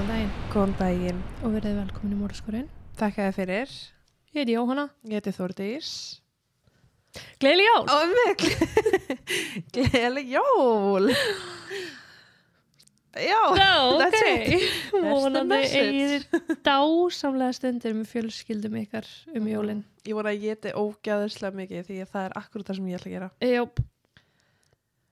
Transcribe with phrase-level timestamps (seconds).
[0.00, 1.18] Góðan daginn Góðan daginn.
[1.44, 2.68] og verið velkomin í Mórskurinn.
[2.96, 3.72] Takk að þið fyrir.
[4.32, 4.84] Ég heiti Jóhanna.
[5.04, 5.90] Ég heiti Þórdís.
[7.42, 7.84] Gleili jól!
[7.84, 8.44] Ó, mig.
[9.76, 11.10] Gleðileg jól.
[13.12, 15.04] Já, Já, that's ok.
[15.04, 15.84] Mónandi message.
[15.84, 19.84] eigið dásamlega stundir með fjölskyldum ykkar um jólinn.
[20.08, 23.00] ég voru að ég heiti ógæðislega mikið því að það er akkurat það sem ég
[23.02, 23.30] ætla að gera.
[23.52, 23.84] Jáp,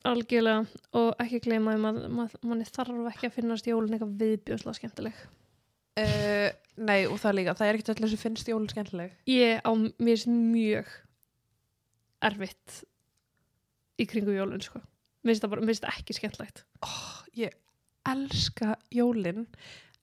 [0.06, 0.66] algjörlega.
[0.98, 1.88] Og ekki gleyma um
[2.24, 5.22] að manni þarf ekki að finnast jólinn eitthvað viðbjóðslega skemmtileg.
[5.98, 7.56] Uh, nei, og það líka.
[7.58, 9.16] Það er ekkert öll sem finnst jólun skemmtileg.
[9.30, 10.92] Ég á mér finnst mjög
[12.28, 12.82] erfitt
[13.98, 14.82] í kringu jólinn, sko.
[15.22, 16.62] Mér finnst það bara, mér finnst það ekki skemmtilegt.
[16.86, 17.56] Oh, ég
[18.08, 19.46] elska jólin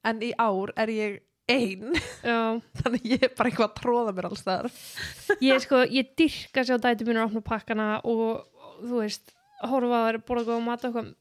[0.06, 1.94] en í ár er ég ein
[2.26, 2.58] Já.
[2.82, 4.70] þannig ég er bara eitthvað að tróða mér alls þar.
[5.44, 8.46] ég sko, ég dyrka sér á dæti mínu að opna pakkana og
[8.82, 11.14] þú veist, horfa að vera borða góða mat og eitthvað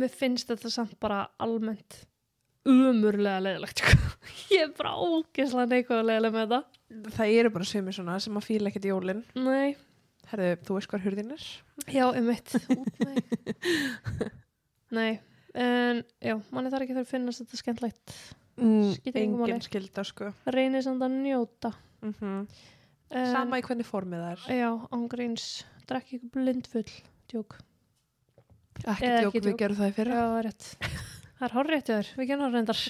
[0.00, 2.04] mér finnst þetta samt bara almennt
[2.70, 3.96] umurlega leðilegt sko.
[4.54, 8.46] ég er bara ógeðslega neikvæða leðileg með þetta Það eru bara sumir svona sem að
[8.48, 9.22] fíla ekkert jólin.
[9.38, 9.70] nei,
[10.30, 11.46] Herðu, þú veist hvað hurðin er?
[11.90, 12.52] já, um mitt
[14.96, 15.12] nei
[15.58, 18.20] en já, manni þarf ekki þarf að finnast þetta skemmtlegt
[18.60, 19.54] Mm, Skiptir engu máli.
[19.54, 20.26] engin skilda sko.
[20.52, 21.70] reynir samt að njóta
[22.04, 22.42] Mm
[23.10, 24.42] en, Sama í hvernig formið það er.
[24.58, 25.44] já, ángríns,
[25.88, 26.90] drekki ykkur blindfull
[27.30, 27.58] djók
[28.80, 29.58] Ekki Eða djók, ekki við djók.
[29.60, 30.20] gerum það í fyrra.
[30.20, 30.68] Já, rétt.
[31.40, 32.80] Það er rétt hjá þér, við genum það reyndar.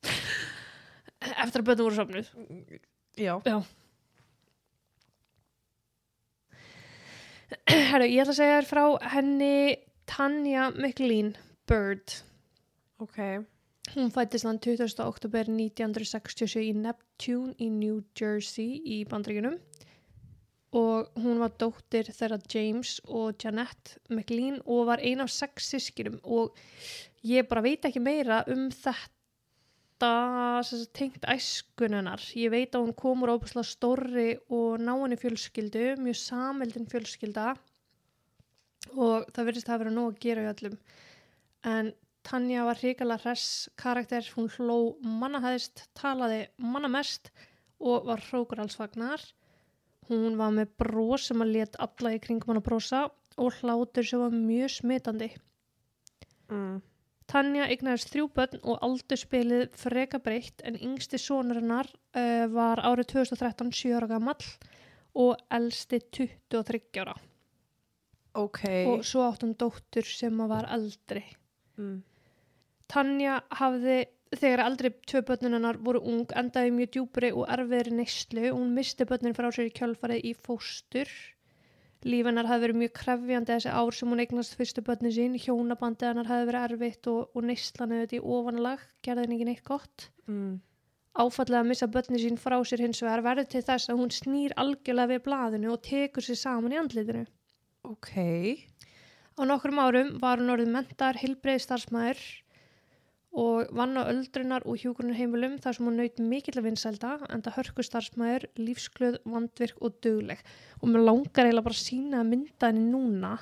[1.44, 2.30] Eftir að bönnum voru sopnuð.
[3.20, 3.34] Já.
[7.70, 9.54] Herru, ég ætla að segja þér frá henni
[10.10, 11.34] Tanja McLean
[11.68, 12.16] Bird.
[13.02, 13.18] Ok.
[13.94, 15.02] Hún fættist þann 20.
[15.02, 19.58] oktober 1967 í Neptune í New Jersey í bandreikinum
[20.76, 26.20] og hún var dóttir þeirra James og Jeanette McLean og var ein af sex sískinum
[26.22, 26.54] og
[27.26, 30.12] ég bara veit ekki meira um þetta
[30.96, 32.22] tengt æskunennar.
[32.38, 37.56] Ég veit að hún komur óbúslega stórri og náinni fjölskyldu, mjög sameldin fjölskylda
[38.94, 40.78] og það verðist að vera nóg að gera í öllum.
[41.66, 41.92] En
[42.22, 47.30] Tanja var hrikalega hress karakter, hún hló mannahæðist, talaði mannamest
[47.80, 49.22] og var hrókur alls fagnar.
[50.10, 53.02] Hún var með brós sem að let alla í kringum hann að brosa
[53.40, 55.30] og hlátur sem var mjög smitandi.
[56.50, 56.80] Mm.
[57.30, 61.86] Tanja eignaðist þrjú börn og aldurspilið freka breytt en yngsti sonurinnar
[62.18, 64.48] uh, var árið 2013 7 ára gamall
[65.14, 67.14] og elsti 23 ára.
[68.38, 68.64] Ok.
[68.90, 71.22] Og svo átt hún dóttur sem var eldri.
[71.78, 72.00] Mm.
[72.90, 74.00] Tanja hafði
[74.38, 78.46] þegar aldrei tvö börnunarnar voru ung endaði mjög djúpri og erfiðri neyslu.
[78.52, 81.10] Og hún misti börnin frá sér í kjölfarið í fóstur.
[82.06, 85.36] Lífennar hafði verið mjög krefjandi þessi ár sem hún eignast fyrstu börnin sín.
[85.36, 89.64] Hjónabandið hennar hafði verið erfitt og, og neyslan auðvitað í ofanlag gerði henni ekki neitt
[89.66, 90.10] gott.
[90.30, 90.60] Mm.
[91.20, 94.52] áfallið að missa börnin sín frá sér hins vegar verður til þess að hún snýr
[94.62, 97.24] algjörlega við blaðinu og tekur sér saman í andlitinu.
[97.82, 98.12] Ok.
[99.34, 102.22] Á nokkrum árum var hún orðið mentar hilbreið starfsmæður
[103.30, 107.56] og vann á öldrunar og hjúgrunarheimilum þar sem hún naut mikill að vinsælda en það
[107.60, 110.40] hörku starfsmæður, lífsglöð, vandvirk og dugleg.
[110.82, 113.36] Og mér langar eiginlega bara að sína að mynda henni núna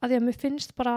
[0.00, 0.94] að því að mér finnst bara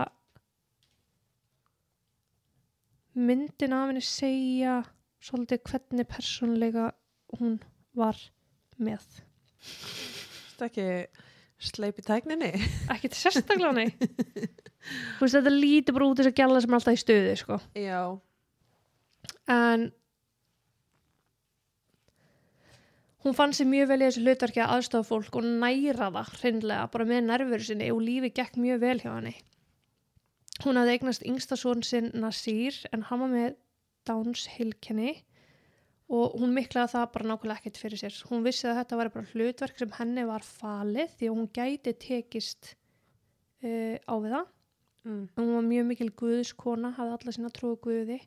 [3.13, 4.77] myndin af henni segja
[5.23, 6.87] svolítið hvernig persónleika
[7.39, 7.57] hún
[7.97, 8.17] var
[8.77, 9.05] með.
[9.63, 10.87] Þetta ekki
[11.69, 12.51] sleip í tækninni?
[12.93, 13.89] Ekki til sérstaklega nei.
[15.17, 17.59] Þú veist þetta lítur bara út þess að gæla sem er alltaf í stuði sko.
[17.79, 17.99] Já.
[19.53, 19.91] en
[23.23, 26.91] hún fann sér mjög vel í þessu hlutverki að aðstofa fólk og næra það hreinlega
[26.91, 29.35] bara með nervur sinni og lífi gekk mjög vel hjá henni
[30.65, 33.55] hún hafði eignast yngsta son sinn Nasir en hann var með
[34.07, 35.15] Downs heilkenni
[36.13, 38.17] og hún miklaði það bara nákvæmlega ekkert fyrir sér.
[38.29, 41.93] Hún vissi að þetta var bara hlutverk sem henni var falið því að hún gæti
[42.05, 42.73] tekist
[43.65, 44.51] uh, á við það.
[45.03, 45.23] Mm.
[45.35, 48.21] hún var mjög mikil guðskona hafði alla sína trúi guði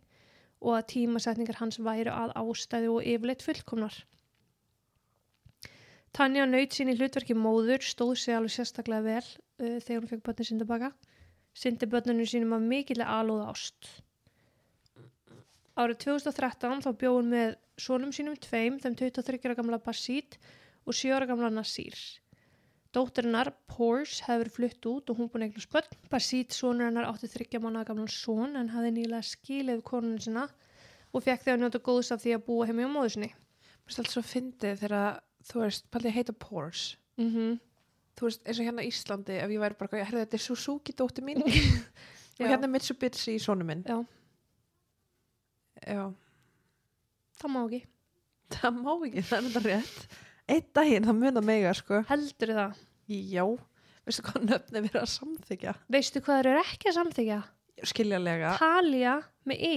[0.60, 3.96] og að tímasetningar hans væru að ástæðu og yfirleitt fullkomnar.
[6.12, 10.26] Tanja naut sín í hlutverki móður stóð sig alveg sérstaklega vel uh, þegar hún fekk
[10.28, 10.92] börnin sín tilbaka
[11.56, 13.88] sindi börnunum sínum af mikilega alúð ást.
[15.76, 17.32] Árið 2013 þá bjóð hún
[17.76, 20.38] með sonum sínum tveim, þeim 23 ára gamla Basit
[20.86, 21.96] og 7 ára gamla Nasir
[22.96, 25.98] Dótturinnar, Porsche, hefði verið flutt út og hún búin eignast börn.
[26.08, 30.46] Basit, sonur hennar, átti þryggja mánuða gamlan son en hafði nýlega skilið konunum sinna
[31.12, 33.28] og fekk að njóta góðs af því að búa heim í móðu sinni.
[33.34, 35.20] Mér finnst alltaf svo fyndið þegar
[35.50, 36.96] þú veist, paldið að heita Porsche.
[37.20, 37.58] Mm -hmm.
[38.16, 40.92] Þú veist, eins og hérna í Íslandi, ef ég væri bara, herrðu, þetta er Suzuki
[40.92, 41.42] dóttir mín
[42.40, 43.84] og hérna Mitsubishi í sonu minn.
[43.84, 44.06] Já.
[45.86, 46.14] Já,
[47.40, 47.82] það má ekki
[48.56, 50.18] það má ekki, það er þetta rétt.
[50.46, 52.02] Einn daginn það muna mega, sko.
[52.10, 53.44] heldur það, Já,
[54.06, 55.72] veistu hvað nöfn er verið að samþykja?
[55.94, 57.38] veistu hvað eru ekki að samþykja
[57.86, 59.16] Skiljanlega, Talía
[59.46, 59.74] með y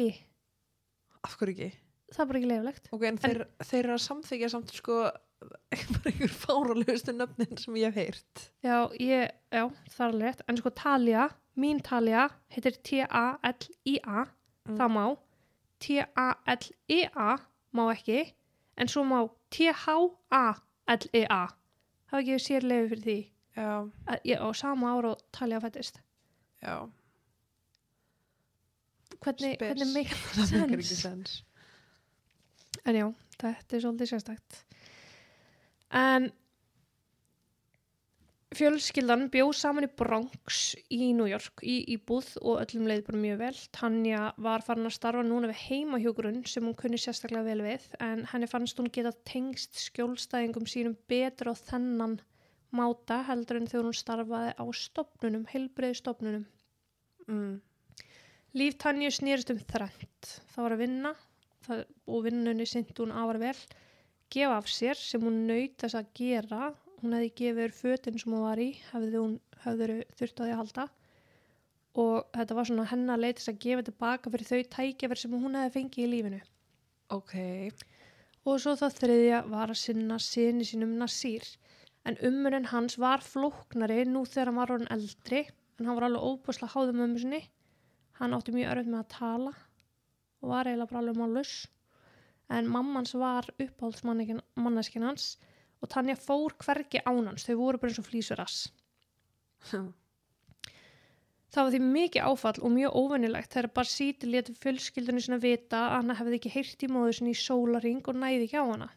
[1.27, 1.71] af hverju ekki?
[2.13, 4.99] það er bara ekki leiflegt Ok, en þeir, þeir eru að samþykja samt sko
[5.93, 8.45] bara einhver fáralugustu nöfnin sem ég hef heyrt.
[8.65, 9.63] já, ég, já,
[9.93, 11.27] það er alveg rétt en sko Talía,
[11.59, 14.27] mín Talía heitir T-A-L-I-A
[14.69, 14.75] Mm.
[14.77, 15.03] það má
[15.79, 17.29] T-A-L-I-A
[17.71, 18.21] má ekki
[18.77, 19.19] en svo má
[19.55, 21.41] T-H-A-L-I-A
[22.09, 23.19] hafa ekki sér leifi fyrir því?
[23.59, 23.71] Já,
[24.39, 25.99] á sama ára og Talía fættist
[26.63, 26.89] já.
[29.19, 31.43] hvernig, hvernig meikar Það það ekki sens.
[32.85, 33.07] en já,
[33.39, 34.63] þetta er svolítið sérstakt.
[35.91, 36.29] En
[38.57, 43.41] fjölskyldan bjóð saman í Bronx í New York í íbúð og öllum leið bara mjög
[43.43, 47.85] vel Tanja var farin að starfa núna við heimahjógrun sem hún kunni sérstaklega vel við
[48.01, 52.17] en henni fannst hún geta tengst skjólstæðingum sínum betur á þennan
[52.73, 56.47] máta heldur en þegar hún starfaði á stopnunum, heilbreiði stopnunum
[57.29, 57.59] Mm.
[58.57, 60.29] Líf Tanju snýrist um þrennt.
[60.49, 61.11] Það var að vinna
[61.67, 63.57] það, og vinnunni sindi hún afar vel.
[64.33, 66.71] Gefa af sér sem hún naut þess að gera.
[66.99, 70.59] Hún hefði gefið fötin sem hún var í, hefði hún hefði þurft á því að
[70.61, 70.85] halda.
[72.03, 75.55] Og þetta var svona hennar leið þess að gefa tilbaka fyrir þau tækjafir sem hún
[75.59, 76.39] hefði fengið í lífinu.
[77.15, 77.33] Ok.
[78.47, 81.47] Og svo það þriðja var að sinna sinni sínum Nasir.
[82.07, 85.41] En umurinn hans var flóknari nú þegar hann var orðin eldri,
[85.79, 87.41] en hann var alveg óbúslega háðum mömmu sinni.
[88.19, 89.53] Hann átti mjög örfitt með að tala
[90.39, 91.53] og var eiginlega bara alveg málus.
[92.51, 95.35] En mammans var uppáhaldsmanneskinn hans
[95.79, 98.67] og Tanja fór hvergi án hans, þau voru bara eins og flýsurass.
[101.49, 105.95] Það var því mikið áfall og mjög óvennilegt þegar Barsíti létu fjölskyldunni sinna vita að
[105.95, 108.89] hann hefði ekki heyrt í móðu sinni í sólaring og næði ekki á hana.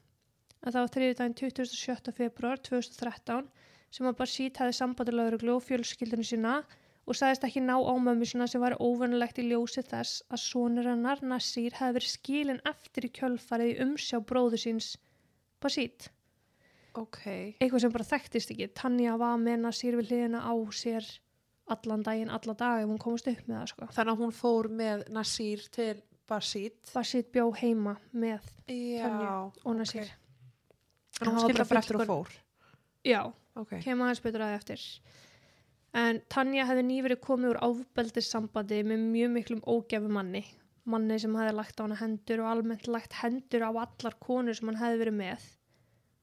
[0.61, 2.13] En það var þriði daginn 27.
[2.19, 3.49] februar 2013
[3.97, 6.59] sem að Barsít hefði sambandi lauruglu og fjölskyldunni sína
[7.09, 10.93] og sagðist ekki ná á mömmu sinna sem var óvennilegt í ljósi þess að sonur
[10.93, 14.93] hennar Nassir hefði verið skilin eftir í kjölfarið í umsjá bróðu síns
[15.63, 16.13] Barsít.
[17.01, 17.21] Ok.
[17.61, 18.67] Eitthvað sem bara þekktist ekki.
[18.77, 21.07] Tanja var með Nassir við hliðina á sér
[21.73, 23.87] allan daginn, alla dag ef hún komast upp með það sko.
[23.97, 26.91] Þannig að hún fór með Nasir til Basit.
[26.93, 29.07] Basit bjó heima með Já.
[29.07, 30.11] Tanja og Nasir.
[31.17, 32.35] Þannig að hún skildi bara eftir og fór.
[33.07, 33.21] Já,
[33.57, 33.73] Ok.
[33.85, 34.85] kem aðeins betur aðeins eftir.
[35.95, 40.45] En Tanja hefði nýverið komið úr áfbeldissambandi með mjög miklum ógæfu manni.
[40.85, 44.69] Manni sem hefði lagt á hana hendur og almennt lagt hendur á allar konur sem
[44.69, 45.45] hann hefði verið með.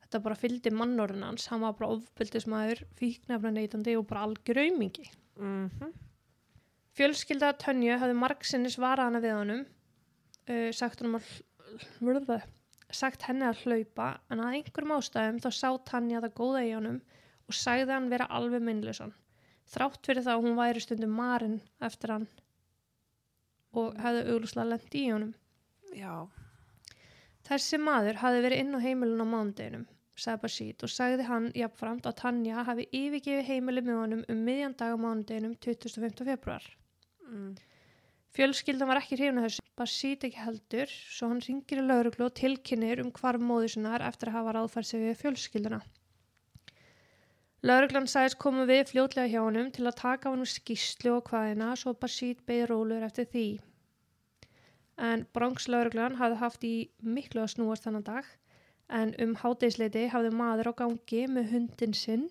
[0.10, 1.46] Þetta bara fylgdi mannorinn hans.
[1.52, 5.06] Hann var bara ofbeldismæður, fíknefna neytandi og bara algjör aumingi.
[5.40, 5.92] Mm
[7.00, 9.60] Fjölskylda Tönju hafði margsinnis varað hana við honum,
[10.50, 12.42] uh, sagt, honum að
[12.92, 17.00] sagt henni að hlaupa, en að einhverjum ástæðum þá sá Tanja það góða í honum
[17.50, 19.14] og sagði hann vera alveg minnlausan.
[19.70, 22.28] Þrátt fyrir það að hún væri stundum marinn eftir hann
[23.78, 25.34] og hefði auglúslega lent í honum.
[25.94, 26.26] Já.
[27.46, 29.86] Þessi maður hafði verið inn á heimilun á mándeginum,
[30.22, 34.76] sagði Basit og sagði hann jafnframt að Tanja hafi yfirgefið heimili með honum um miðjan
[34.80, 36.24] dag á mándeginum 25.
[36.28, 36.66] februar.
[37.30, 37.54] Mm.
[38.36, 43.02] Fjölskyldan var ekki hrifna þessu, Basit ekki heldur, svo hann ringir í lauruglu og tilkynir
[43.04, 45.80] um hvar móður sinnar eftir að hafa ráðfært sig við fjölskylduna.
[47.66, 51.96] Lauruglan sagðist koma við fljótlega hjá honum til að taka hann skýslu og hvaðina svo
[51.98, 53.48] Basit beði rólur eftir því.
[55.10, 58.30] En Bronx lauruglan hafði haft í miklu að snúast þannig dag
[58.90, 62.30] en um hátegisleiti hafði maður á gangi með hundin sinn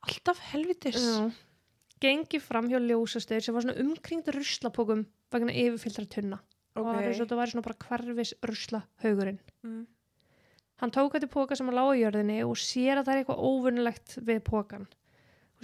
[0.00, 0.96] Alltaf helvitis.
[0.96, 1.30] Já.
[2.00, 6.38] Gengi fram hjá ljósastöður sem var svona umkringd ruslapókum vegna yfirfylltra tunna.
[6.78, 9.40] Og það var svona bara hverfis ruslahaugurinn.
[9.66, 9.82] Mm.
[10.80, 13.42] Hann tók þetta póka sem að lága í jörðinni og sér að það er eitthvað
[13.50, 14.86] óvunnilegt við pókan.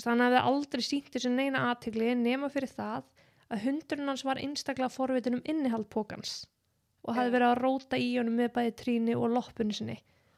[0.04, 3.06] Hann hefði aldrei sínt þessu neina aðtegli nema fyrir það
[3.48, 6.42] að hundurinn hans var einstaklega forvitin um innihald pókans
[7.06, 7.34] og hefði Já.
[7.36, 9.96] verið að róta í honum með bæði tríni og loppunni sinni.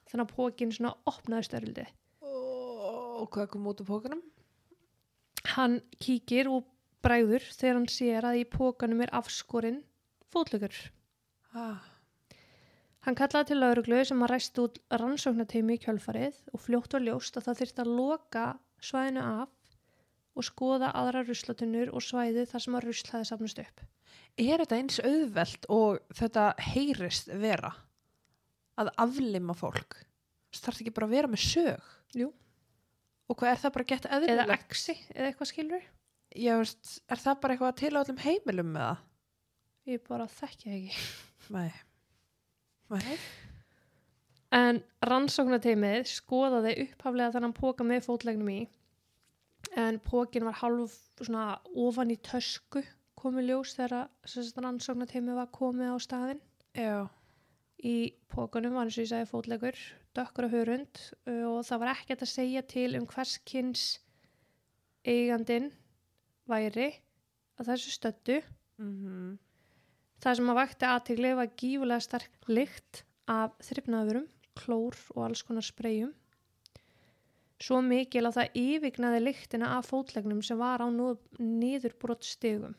[0.09, 1.87] Þannig að pókin svona opnaði störldi.
[3.19, 4.23] Og hvað kom út úr pókanum?
[5.57, 6.69] Hann kíkir og
[7.05, 9.83] bræður þegar hann sér að í pókanum er afskorinn
[10.33, 10.77] fótlökur.
[11.57, 11.81] Ah.
[13.07, 17.39] Hann kallaði til lauruglu sem að ræst út rannsóknarteimi í kjölfarið og fljótt var ljóst
[17.39, 18.47] að það þyrfti að loka
[18.85, 19.55] svæðinu af
[20.39, 23.85] og skoða aðra ruslatunnur og svæði þar sem að rusl hefði safnast upp.
[24.39, 27.73] Er þetta eins auðvelt og þetta heyrist vera
[28.79, 29.99] að aflima fólk?
[30.55, 31.91] Það þarf ekki bara að vera með sög?
[32.17, 32.31] Jú.
[33.29, 34.71] Og hvað er það bara gett Eða eðlilegt?
[34.71, 35.91] exi, eða eitthvað skilur.
[36.39, 39.05] Já, veist, er það bara eitthvað til á öllum heimilum með það?
[39.89, 41.05] ég bara þekki það ekki.
[41.55, 41.71] Nei.
[42.93, 43.19] Nei.
[44.59, 48.61] En rannsóknateimið skoðaði upphaflega þannig póka með fótlegnum í
[49.79, 51.45] en pókin var hálf svona
[51.79, 52.83] ofan í tösku
[53.19, 54.09] komið ljós þegar
[54.63, 56.43] rannsóknateimið var komið á staðinn.
[56.75, 57.09] Já.
[57.79, 57.97] Í
[58.31, 59.81] pókanum var eins og ég sagði fótlegur,
[60.19, 63.85] dökkur á hörund uh, og það var ekkert að segja til um hvers kynns
[65.07, 65.71] eigandin
[66.51, 66.91] væri
[67.59, 68.41] að þessu stöttu.
[68.83, 69.37] Mm
[70.19, 74.25] Það sem að vakti aðtigli var gífulega sterk lykt af þryfnaðurum,
[74.59, 76.11] klór og alls konar spreyjum.
[77.59, 82.77] Svo mikil að það yfignaði lyktina af fótlegnum sem var á nýðurbrott stigum.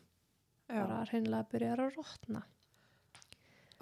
[0.69, 0.85] Já.
[0.85, 2.43] Bara hreinlega að byrja að rótna.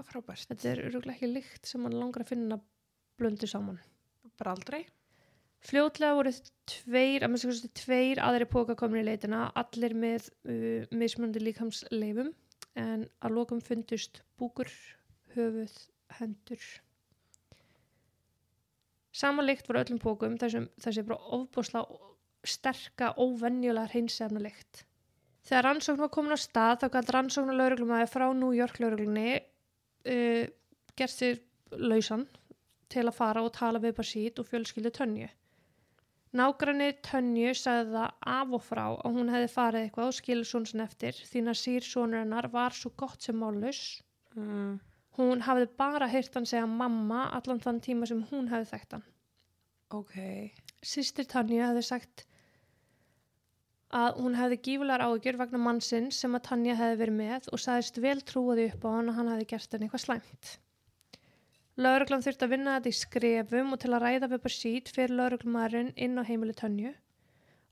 [0.07, 0.45] Frábært.
[0.49, 2.59] Þetta er öruglega ekki lykt sem mann langar að finna
[3.17, 3.79] blöndu saman.
[4.37, 4.85] Bara aldrei.
[5.67, 6.31] Fljótlega voru
[6.69, 12.29] tveir, að kosti tveir aðri póka komin í leitina, allir með uh, mismunandi líkamsleifum
[12.77, 14.69] en að lokum fundust búkur,
[15.33, 15.73] höfuð,
[16.19, 16.61] hendur.
[19.17, 21.83] Samanlykt voru öllum pókum þessum, þessi bara ofbúsla
[22.47, 24.83] sterka, óvenjulega hreinsefna lykt.
[25.47, 29.37] Þegar rannsókn var komin á stað þá gæti rannsókn og lauruglumæði frá New York lauruglunni
[29.37, 30.43] uh,
[30.99, 31.39] gert sér
[31.71, 32.27] lausan
[32.91, 35.29] til að fara og tala við Basít og fjölskyldu Tönju.
[36.37, 40.69] Nágranni Tönju sagði það af og frá að hún hefði farið eitthvað og skilur svona
[40.71, 43.81] sinni eftir því að sír sonur hennar var svo gott sem mállus.
[44.35, 44.77] Mm.
[45.17, 49.05] Hún hafði bara heyrt hann segja mamma allan þann tíma sem hún hefði þekkt hann.
[49.97, 50.17] Ok.
[50.85, 52.27] Sistir Tönju hefði sagt
[53.95, 57.99] að hún hefði gífulegar áhyggjur vegna mannsinn sem að Tanja hefði verið með og sagðist
[58.03, 60.53] vel trúaði upp á hann að hann hefði gert henni eitthvað slæmt.
[61.77, 65.93] Lauruglan þurfti að vinna þetta í skrefum og til að ræða við Basít fyrir lauruglumæðurinn
[65.95, 66.93] inn á heimili Tönju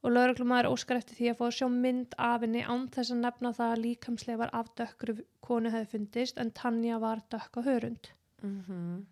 [0.06, 3.52] og lauruglumæður óskar eftir því að að sjá mynd af henni án þess að nefna
[3.58, 8.14] það að líkamslega var af dökkru konu hefði fundist en Tanja var dökk á hörund.
[8.44, 9.04] Mm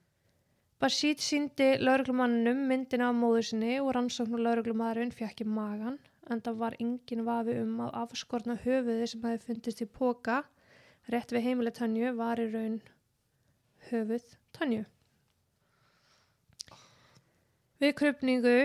[0.83, 5.95] Basít síndi lauruglumannunum myndina af móður sinni og rannsókn og lauruglumæðurinn fjekk í magan
[6.33, 10.41] en það var engin vafi um að afskorna höfuði sem hefði fundist í póka
[11.13, 12.75] rétt við heimili Tönju var í raun
[13.91, 14.83] höfuð Tönju.
[17.79, 18.57] Við krupningu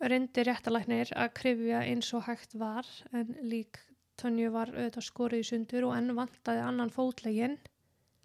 [0.00, 3.80] reyndi réttalæknir að krifja eins og hægt var en lík
[4.16, 7.58] Tönju var auðvitað skorið í sundur og enn vantaði annan fótlegin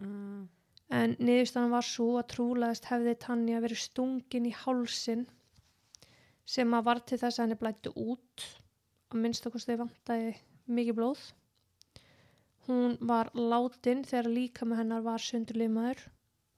[0.02, 0.48] Mm.
[0.90, 5.26] en niðurstaðan var svo að trúlegaðist hefði Tanja verið stungin í hálsin
[6.54, 8.46] sem að var til þess að henni blættu út
[9.12, 10.32] að minnst okkur stegi vantaði
[10.66, 11.22] mikið blóð.
[12.66, 16.02] Hún var látin þegar líka með hennar var sundurlimaður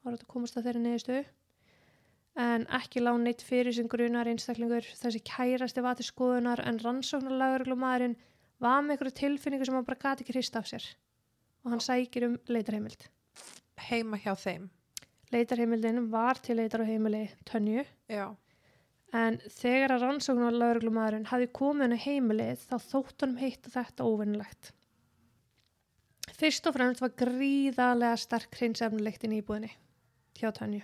[0.05, 1.25] var þetta komast að þeirri niðurstöðu
[2.35, 7.71] en ekki lág neitt fyrir sem grunar einstaklingur þessi kærasti var til skoðunar en rannsóknarlagur
[7.79, 10.87] var með einhverju tilfinningu sem hann bara gati ekki hrist af sér
[11.65, 13.07] og hann sækir um leitarheimild.
[13.89, 14.69] Heima hjá þeim.
[15.33, 18.37] Leitarheimildin var til leitar á heimili Tönju Já.
[19.15, 24.73] en þegar að rannsóknarlaugurglumæðurinn hafi komið henni heimilið þá þótt honum heitt þetta óvinnilegt.
[26.35, 29.73] Fyrst og fremst var gríðarlega sterk hreinsefnilegt í íbúðinni
[30.39, 30.83] hjá Tönju.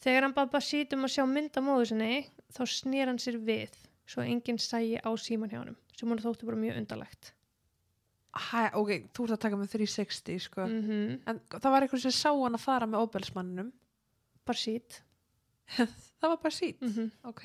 [0.00, 2.14] Þegar hann bað Basít um að sjá mynda móðu sinni
[2.56, 3.74] þá snýr hann sér við
[4.08, 7.32] svo enginn sægi á síman hjá honum sem hann þótti bara mjög undarlegt.
[8.30, 10.66] Hæ, ok, þú ert að taka með 360, sko.
[10.70, 13.72] Mm En það var einhver sem sá hann að fara með óbelsmannunum.
[14.46, 15.00] Basít.
[16.20, 16.80] Það var bara sít.
[16.80, 17.44] Mm Ok.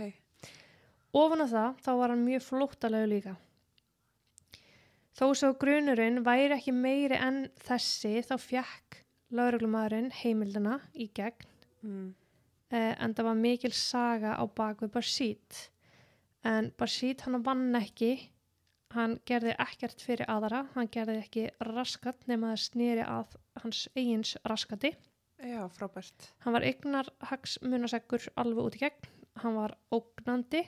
[1.16, 3.36] Ofan á það þá var hann mjög flóttalegu líka.
[5.16, 8.98] Þó svo grunurinn væri ekki meiri en þessi þá fjekk
[9.36, 11.52] lauruglumæðurinn heimildina í gegn
[11.86, 12.16] Mm.
[12.76, 15.60] Eh, en það var mikil saga á bakvið Barsít.
[16.46, 18.14] En Barsít hann vann ekki,
[18.94, 24.36] hann gerði ekkert fyrir aðra, hann gerði ekki raskat nema það snýri að hans eigins
[24.46, 24.94] raskati.
[25.44, 26.30] Já, frábært.
[26.46, 29.10] Hann var eignar hagsmunaseggur alveg út í gegn.
[29.44, 30.62] Hann var ógnandi,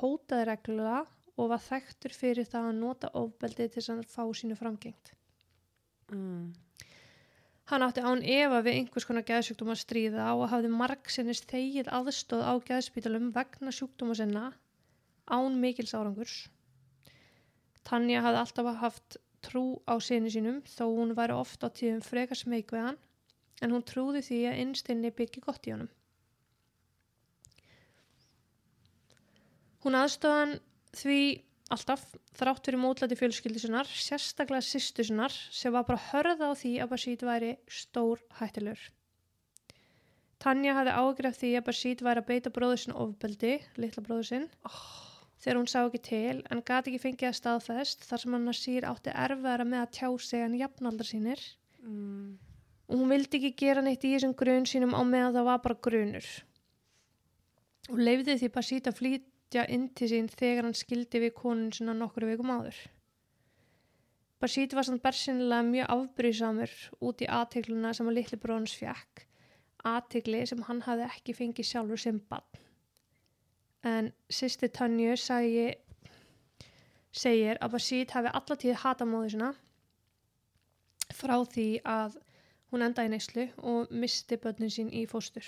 [0.00, 1.06] hótaði reglulega
[1.40, 5.14] og var þekktur fyrir það að nota ofbeldi til þess að fá sínu framgengt.
[6.12, 6.50] Mm.
[7.70, 12.40] Hann átti án efa við einhvers konar geðsjúkdóma að stríða og hafði margsinnis þegið aðstóð
[12.42, 14.48] á geðspítalum vegna sjúkdóma sinna
[15.30, 16.48] án mikils árangurs.
[17.86, 22.40] Tanja hafði alltaf haft trú á sinni sínum þó hún væri oft á tíðum frekar
[22.40, 22.98] smeyk við hann
[23.62, 25.92] en hún trúði því að innstinni byggi gott í honum.
[29.86, 30.58] Hún aðstóðan
[30.98, 31.20] því
[31.70, 32.02] alltaf
[32.38, 36.90] þrátt fyrir mótlæti fjölskyldi sinnar, sérstaklega sýstu sinnar sem var bara hörða á því að
[36.94, 38.80] Basít væri stór hættilur.
[40.40, 44.50] Tanja hafði ágraf því að Basít væri að beita bróður sinn ofbeldi, litla bróður sinn,
[45.40, 48.60] þegar hún sá ekki til en gati ekki fengið að staðfest þar sem hann að
[48.60, 51.48] sír átti erfæra með að tjá sig en jafnaldar sínir
[51.80, 52.36] Mm.
[52.90, 55.78] og hún vildi ekki gera neitt í þessum grun sínum á meðan það var bara
[55.86, 56.26] grunur
[57.88, 58.98] og leifði því Basit að
[59.50, 62.76] flytja inn til sín þegar hann skildi við konun sinna nokkru vikum áður.
[64.38, 66.70] Basit var samt bersinlega mjög afbrísamur
[67.02, 69.24] út í aðtegluna sem að litli bróðans fjekk,
[69.82, 72.46] aðtegli sem hann hafði ekki fengið sjálfur sem bann.
[73.82, 75.16] En sýsti Tannju
[77.10, 79.50] segir að Basit hafi allatíð hata móðu sinna
[81.10, 82.20] frá því að
[82.70, 85.42] hún endaði neyslu og misti börnin sín í fóstur.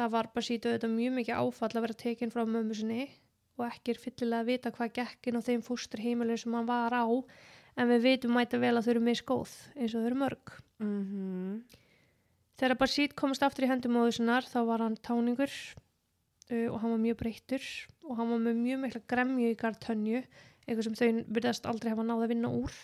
[0.00, 3.02] Það var bara sítu auðvitað mjög mikið áfall að vera tekinn frá mömmu sinni
[3.60, 7.04] og ekki er fyllilega að vita hvað gekkin á þeim fósturheimilum sem hann var á
[7.04, 10.54] en við vitum mæta vel að þau eru misgóð eins og þau eru mörg.
[10.80, 11.60] Mm
[12.60, 16.92] Þegar Basit komast aftur í hendum móðu sinnar þá var hann táningur uh, og hann
[16.92, 17.68] var mjög breyttur
[18.04, 22.04] og hann var með mjög mikla gremju í gartönju eitthvað sem þau virðast aldrei hafa
[22.04, 22.74] náð að vinna úr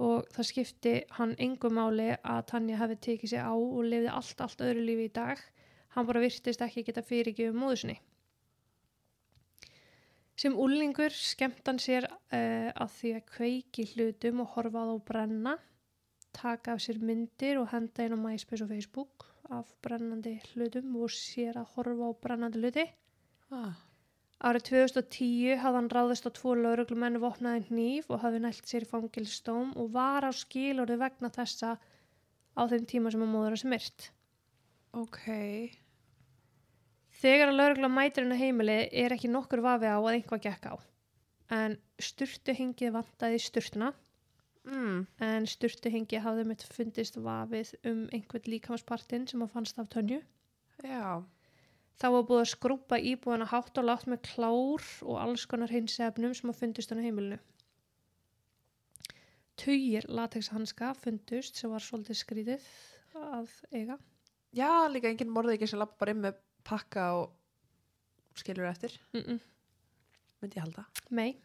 [0.00, 4.38] og það skipti hann engum máli að Tanja hefði tekið sig á og lifði allt,
[4.40, 5.42] allt öðru lífi í dag.
[5.94, 7.96] Hann bara virtist ekki geta fyrirgjöfum móðu sinni.
[10.40, 15.58] Sem úlingur skemmt hann sér uh, að því að kveiki hlutum og horfa á brenna,
[16.32, 21.12] taka af sér myndir og henda inn á MySpace og Facebook af brennandi hlutum og
[21.12, 22.88] sér að horfa á brennandi hluti.
[23.52, 23.89] ah.
[24.40, 28.88] Árið 2010 hafði hann ráðist á tvo lauruglumenn vopnaði hníf og hafði nælt sér í
[28.88, 31.74] fangilstóm og var á skilorðu vegna þessa
[32.56, 34.06] á þeim tíma sem að móður hans myrt.
[34.96, 35.26] Ok
[37.20, 40.74] Þegar að laurugla mætir hennar heimili er ekki nokkur vafi á að einhvað gekk á.
[41.52, 43.90] En sturtuhingið vantaði sturtuna
[44.64, 45.02] mm.
[45.26, 50.22] en sturtuhingið hafði mitt fundist vafið um einhvern líkamspartinn sem að fannst af tönju.
[50.80, 51.20] Já
[52.00, 55.98] Þá var búið að skrúpa íbúðana hátt og látt með klár og alls konar hins
[56.00, 57.38] efnum sem að fundist hann á heimilinu.
[59.60, 62.70] Tugir latexhanska fundust sem var svolítið skrítið
[63.20, 63.98] að eiga.
[64.56, 67.36] Já, líka enginn morði ekki sem lappa bara inn með pakka og
[68.40, 69.40] skilur eftir Mm -mm.
[70.40, 71.36] myndi ég halda Nei.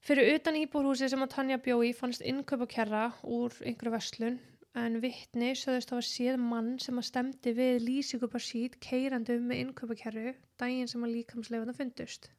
[0.00, 4.40] Fyrir utan íbúrhúsi sem að Tanja bjói fannst innkaupakerra úr einhverju verslun
[4.78, 10.32] en vittni sögðust hafa séð mann sem að stemdi við lýsingubasít keirandi um með innkaupakerru
[10.60, 12.30] daginn sem að líkamsleifana fundust.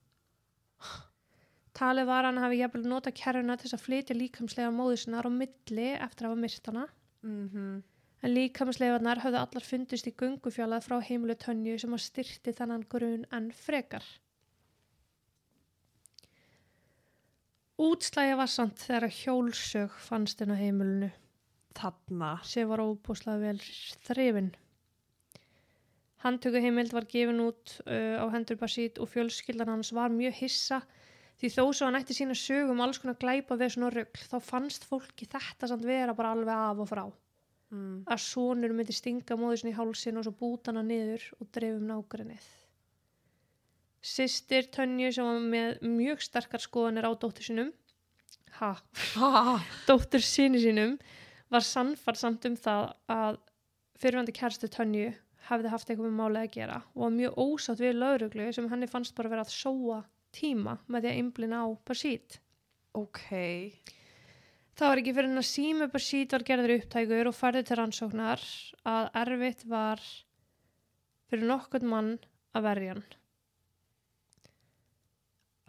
[1.77, 5.87] Talið var að hann hafi jafnvel nota kerruna til að flytja líkamsleifar móðusinnar á milli
[5.93, 6.87] eftir að hafa myrt hana
[7.21, 7.79] mm -hmm.
[8.23, 13.25] en líkamsleifarnar höfðu allar fundist í gungufjálað frá heimilu tönju sem að styrti þennan grun
[13.31, 14.05] en frekar.
[17.77, 21.11] Útslægi var samt þegar að hjólsög fannst inn á heimilinu
[21.77, 23.61] Þarna sem var óbúslega vel
[24.07, 24.51] þrifin.
[26.23, 30.79] Handtöku heimild var gefin út uh, á hendur Basít og fjölskyldan hans var mjög hissa
[31.41, 34.85] því þó svo hann ætti sína sögum alls konar glæpa við svona rugl þá fannst
[34.87, 37.03] fólki þetta samt vera bara alveg af og frá.
[37.73, 38.03] mm.
[38.07, 42.45] Að sonur myndi stinga móðusin í hálsin og svo búta hana niður og dreifum nágrennið.
[44.03, 47.69] Sistir Tönju sem var með mjög sterkar skoðanir á dóttur sinum,
[48.59, 48.73] ha,
[49.15, 49.53] ha,
[49.87, 50.97] dóttur sinni sínum,
[51.53, 53.39] var sannfart samt um það að
[54.01, 55.11] fyrirvændi kærstu Tönju
[55.47, 58.89] hafði haft eitthvað með málið að gera og var mjög ósátt við lauruglu sem henni
[58.89, 59.99] fannst bara vera að sóa
[60.33, 62.39] tíma með því að einblina á Basít.
[62.97, 63.25] Ok
[64.73, 68.45] Það var ekki fyrir en að sími Basít var gerður upptækur og færði til rannsóknar
[68.89, 70.01] að erfitt var
[71.29, 72.15] fyrir nokkurn mann
[72.57, 73.03] að verja hann.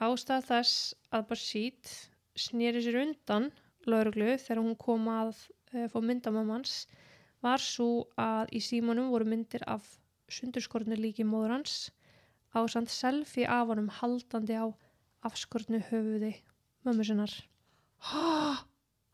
[0.04, 1.92] Ástæð þess að Basít
[2.46, 3.50] snýri sér undan
[3.84, 5.44] lauruglu þegar hún kom að
[5.74, 6.86] uh, fá myndamömmans
[7.44, 9.84] var svo að í símanum voru myndir af
[10.32, 11.76] sundurskornu líki móður hans
[12.54, 14.66] á samt selfie af honum haldandi á
[15.24, 16.32] afskornu höfuði
[16.84, 17.32] mömmu sinnar.
[18.10, 18.64] ha,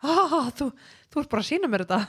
[0.03, 0.71] ha, þú,
[1.11, 2.01] þú ert bara að sína mér þetta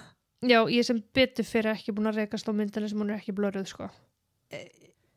[0.41, 3.35] Já, ég sem betur fyrir ekki búin að rekast á myndina sem hún er ekki
[3.37, 3.91] blöruð, sko.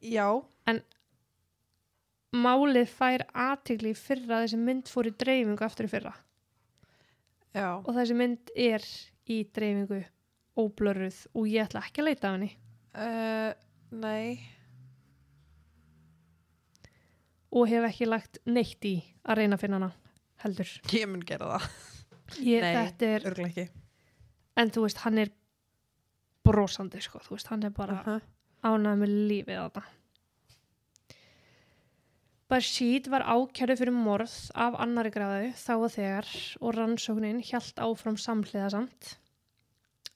[0.05, 0.29] Já
[2.35, 6.13] Málið fær aðtigli í fyrra þessi mynd fór í dreifingu aftur í fyrra.
[7.55, 8.85] Já Og þessi mynd er
[9.31, 10.03] í dreifingu
[10.61, 12.51] óblöruð og ég ætla ekki að leita af henni.
[12.95, 13.53] uh,
[13.95, 14.41] Nei
[17.55, 19.91] Og hef ekki lagt neitt í að reyna að finna hana,
[20.43, 20.71] heldur.
[20.91, 21.69] Ég mun gera það
[22.43, 22.73] Ég, Nei.
[23.07, 23.67] Er, Örglega ekki
[24.61, 25.33] en þú veist, hann er
[26.47, 27.21] brosandi, sko.
[27.25, 28.01] Þú veist, hann er bara...
[28.01, 28.21] uh -huh.
[28.65, 29.85] ánægð með lífið þarna.
[32.55, 36.29] Bashid var ákjærðu fyrir morð af annari gráðu þá og þegar
[36.61, 39.09] og rannsóknin hjælt áfram samhliða samt.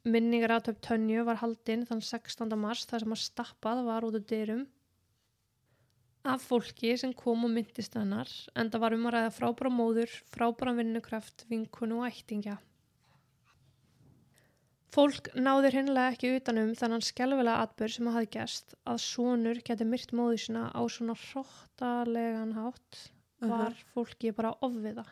[0.06, 2.54] Minningar aðtöp Tönju var haldinn þann 16.
[2.62, 4.62] mars þar sem að stappað var út úr dyrum
[6.30, 10.14] af fólki sem kom og myndist hennar en það var um að ræða frábæra móður,
[10.30, 12.60] frábæra vinnukraft, vinkunu og ættingja.
[14.94, 20.14] Fólk náður hinnlega ekki utanum þannig skelvilega atbyrð sem hafði gæst að sonur geti myrt
[20.16, 23.02] móður sína á svona hróttalegan hátt
[23.44, 25.04] var fólki bara ofviða.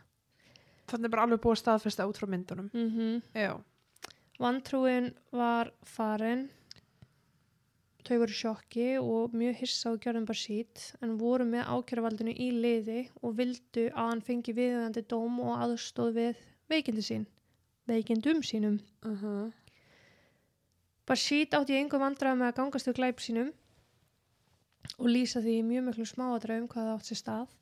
[0.90, 2.70] Þannig bara alveg búið að staðfesta út frá myndunum.
[2.72, 3.56] Mm Já.
[4.40, 6.46] Vantrúin var farin,
[8.04, 12.50] þau voru sjokki og mjög hissa á gjörðum bara sít en voru með ákjöruvaldinu í
[12.52, 17.24] liði og vildu að hann fengi viðöðandi dóm og aðstóð við veikindi sín,
[17.88, 18.80] veikindum sínum.
[19.04, 19.65] Uh -huh.
[21.06, 23.52] Bashir átti í engum vandræði með að gangast við glæp sínum
[24.96, 27.54] og lýsa því mjög miklu smáadröfum hvað það átt sér stað.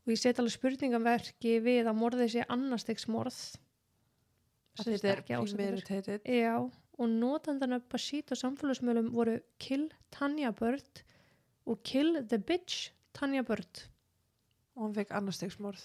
[0.00, 3.38] Og ég set alveg spurningamverki við að morðið sé annarstegs morð.
[4.80, 6.26] Sem Þetta er premeditated.
[6.26, 6.56] Já,
[7.00, 11.04] og notandana Bashir á samfélagsmiðlum voru Kill Tanya Bird
[11.70, 13.84] og Kill the Bitch Tanya Bird.
[14.74, 15.82] Og hann fekk annarstegsmorð.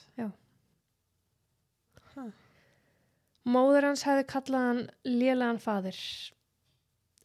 [3.46, 6.00] Móður hans hefði kallað hann lélegan fadir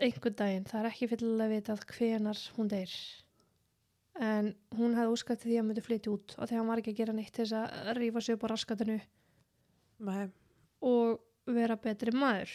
[0.01, 2.95] einhvern daginn, það er ekki fyllilega vitað hvenar hún deyr.
[4.21, 6.93] En hún hefði úskatt því að hann myndi flytja út og þegar hann var ekki
[6.95, 8.99] að gera neitt þess að rífa sig upp á raskatinu.
[10.01, 10.31] Nei.
[10.81, 12.53] og vera betri maður.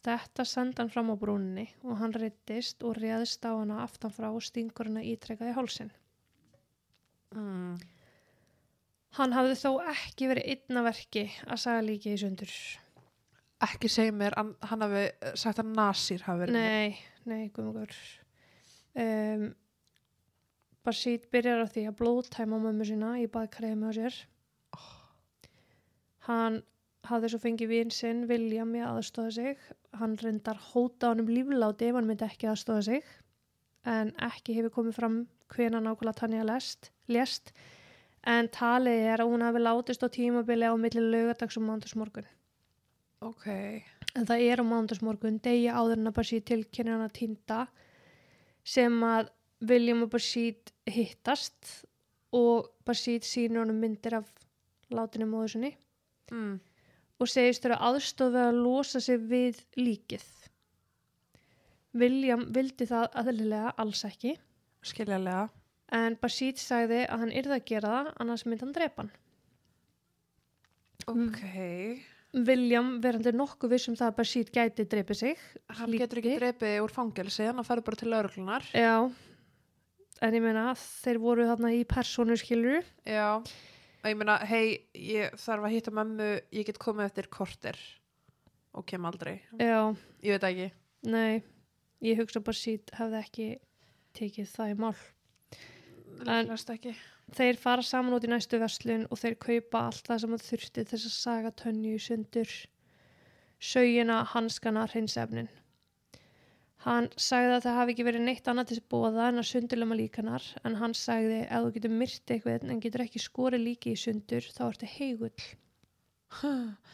[0.00, 4.30] Þetta senda hann fram á brúninni og hann reyttist og réðist á hana aftan frá
[4.32, 5.90] og stingur hana ítrekað í hálsin
[7.30, 7.76] Mm.
[9.18, 12.50] hann hafði þó ekki verið einna verki að saga líki í sundur
[13.60, 16.56] Ekki segja mér, hann, hafi eh, sagt að Nasir hafi verið.
[16.56, 16.96] Nei,
[17.28, 17.96] nei, guðmugur.
[18.96, 19.50] Um,
[20.80, 24.16] Barsít byrjar á því að blóðtæma mömmu sína í baðkræði með sér.
[26.24, 26.62] Hann
[27.08, 29.66] hafði svo fengið vinn sinn William í að aðstóða sig.
[30.00, 33.12] Hann reyndar hóta honum lífláti ef hann myndi ekki aðstóða sig.
[33.88, 35.20] En ekki hefur komið fram
[35.52, 37.52] hvena nákvæmlega Tanja lest, lest.
[38.24, 42.28] En talið er að hún hafi látist á tímabili á milli lögadags og mándagsmorgun.
[43.20, 43.46] Ok.
[44.16, 47.66] En það er á mándagsmorgun, degi áður en að Bashir tilkynna hana týnda
[48.66, 49.28] sem að
[49.68, 50.56] William og Bashir
[50.88, 51.84] hittast
[52.32, 54.30] og Bashir sýnir honum myndir af
[54.90, 55.72] látinu móður sinni
[56.30, 56.60] Mm.
[57.18, 60.22] og segist þurfa aðstoð við að losa sig við líkið.
[61.92, 64.36] William vildi það aðlilega alls ekki
[64.86, 65.48] Skiljalega.
[65.90, 69.10] en Bashir sagði að hann yrði að gera það annars myndi hann drepa hann.
[71.10, 71.42] Ok.
[72.34, 75.40] William verandi nokkuð vissum það að Bashir gæti dreipið sig.
[75.80, 78.68] Hann getur ekki drepið úr fangelsi, hann farið bara til lauruglunar.
[78.76, 79.10] Já,
[80.22, 82.86] en ég meina þeir voru þarna í persónu skilur.
[83.08, 83.40] Já.
[84.00, 87.76] Og ég meina, hei, ég þarf að hitta mömmu, ég get komið eftir korter
[88.72, 89.40] og kem aldrei.
[89.58, 89.90] Já,
[90.22, 90.68] Ég veit ekki.
[91.10, 91.42] nei,
[92.00, 93.48] ég hugsa sít hefði ekki
[94.14, 94.94] tekið það í mál.
[96.26, 96.48] En-.
[97.30, 100.84] Þeir fara saman út í næstu verslun og þeir kaupa allt það sem að þurfti
[100.90, 102.54] þess að saga tönju í sundur.
[103.60, 105.50] Saugina, hanskana, hreinsefnin.
[106.80, 110.46] Hann sagði að það hafi ekki verið neitt annað til bóða en að sundurlema líkanar
[110.64, 114.48] en hann sagði ef þú getur myrt eitthvað en getur ekki skorið líki í sundur
[114.56, 115.44] þá ertu heigull.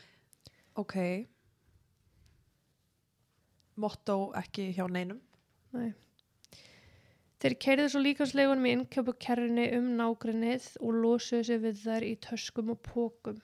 [0.77, 0.93] Ok.
[3.81, 5.23] Motto ekki hjá neinum.
[5.73, 5.95] Nei.
[7.43, 12.71] Þeir keirðu svo líkanslegunum í innkjöpukerrunni um nágrinnið og losuðu sig við þær í töskum
[12.73, 13.43] og pókum.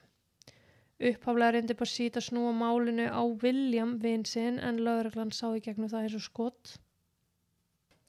[1.02, 6.06] Upphaflega reyndi bara síta snúa málinu á William vinsinn en lögreglan sá í gegnum það
[6.06, 6.72] eins og skott.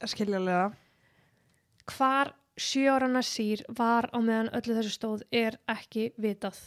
[0.08, 0.70] Skiljalega.
[1.90, 6.60] Hvar sjö ára Nasir var á meðan öllu þessu stóð er ekki vitað.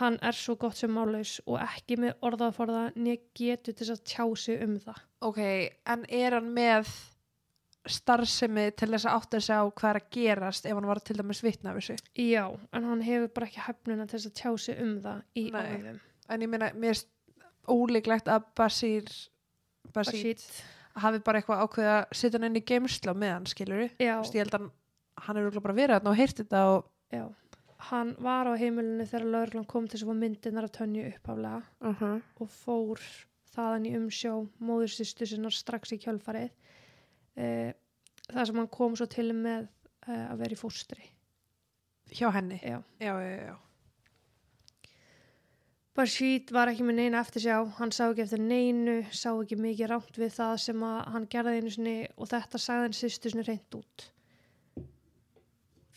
[0.00, 4.24] Hann er svo gott sem málaus og ekki með orðaforða nýja getur til að tjá
[4.36, 4.98] sig um það.
[5.28, 5.40] Ok,
[5.86, 6.90] en er hann með
[7.88, 11.16] starfsemi til þess að átta sig á hvað er að gerast ef hann var til
[11.18, 11.96] dæmis vitna af þessu?
[12.18, 15.44] Já, en hann hefur bara ekki hefnuna til þess að tjá sig um það í
[15.52, 16.00] orðum.
[16.28, 17.04] En ég meina, mér er
[17.68, 19.08] ólíklegt að Basir
[19.94, 20.40] Bashir.
[20.98, 23.92] hafi bara eitthvað ákveðið að setja hann inn í geimsla með hann, skilur við?
[24.02, 24.70] Já, Ég held að hann,
[25.26, 26.88] hann örugglega bara verið þarna og heyrt þetta og...
[27.14, 27.24] já.
[27.88, 32.00] Hann var á heimilinu þegar lauruglan kom til þess að myndirnar að tönju uppaflega Uh
[32.00, 32.22] -huh.
[32.42, 33.00] og fór
[33.54, 36.50] þaðan í umsjá móðursistu sinnar strax í kjölfarið.
[37.38, 37.70] Eh,
[38.26, 39.68] það sem hann kom svo til með
[40.08, 41.08] eh, að vera í fóstri.
[42.10, 42.58] Hjá henni?
[42.64, 42.80] Já.
[42.98, 43.56] Já, já, já.
[45.98, 49.88] Bashir var ekki með neina eftir sjá, hann sá ekki eftir neinu, sá ekki mikið
[49.90, 53.78] rámt við það sem hann gerði einu sinni og þetta sagði hann sýstu sinni reynd
[53.80, 54.04] út.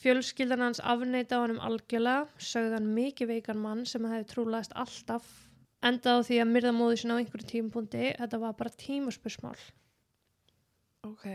[0.02, 4.74] Fjölskyldan hans afneita á hann um algjörlega, sögði hann mikið veikan mann sem hefði trúlaðist
[4.74, 5.30] alltaf,
[5.86, 9.60] endaði á því að myrða móðu sinna á einhverju tímapunkti, þetta var bara tímaspursmál.
[11.12, 11.28] Ok.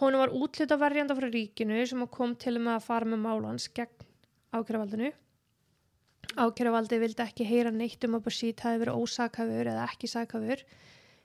[0.00, 4.04] Hún var útlita verjanda frá ríkinu sem kom til með að fara með málans gegn
[4.52, 5.12] ákjöruvaldinu.
[6.36, 10.64] Ákjöruvaldi vildi ekki heyra neitt um að Bashir hafi verið ósakafur eða ekki sakafur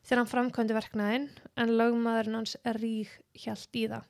[0.06, 1.28] þegar hann framkvæmdi verknæðin
[1.60, 4.06] en lögmaðurinn hans rík hjælt í það.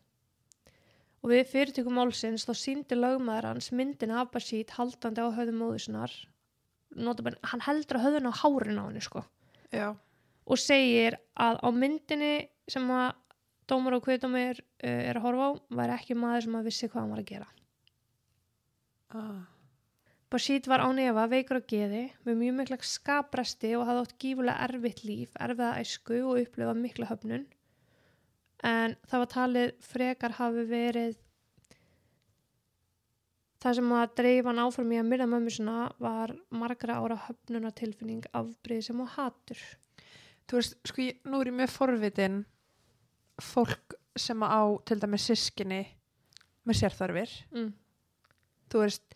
[1.22, 6.14] Og við fyrirtökum málsins þá síndi lögmaður hans myndin af Bashir haldandi á höfðum móðusinnar.
[6.92, 9.22] Notabene, hann heldur að höfðun á hárin á henni sko
[9.72, 9.94] Já.
[10.44, 12.34] og segir að á myndinni
[12.68, 13.21] sem að
[13.72, 17.02] dómar og kviðdómir uh, er að horfa á var ekki maður sem að vissi hvað
[17.02, 17.50] hann var að gera.
[19.12, 19.42] Ah.
[20.32, 24.68] Bashir var án efa veikur á geði með mjög mikla skapresti og hafði átt gífulega
[24.68, 27.44] erfitt líf, erfiða æsku og upplifað mikla höfnun.
[28.64, 31.20] En það var talið frekar hafi verið
[33.62, 38.24] það sem að dreif hann áfram í að myrða mömmu sinna var margra ára höfnunatilfinning
[38.38, 39.66] afbrið sem og hatur.
[40.48, 42.40] Þú veist, sko, ég, nú er ég með forvitin
[43.42, 45.82] fólk sem á til dæmis sískinni
[46.68, 47.32] með sérþarfir.
[47.56, 47.72] Mm.
[48.72, 49.16] Þú veist,